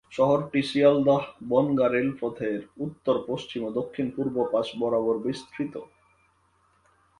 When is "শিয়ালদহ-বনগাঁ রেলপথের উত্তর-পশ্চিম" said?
0.61-3.61